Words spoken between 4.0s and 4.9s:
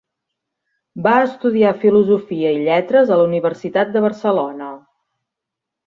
Barcelona.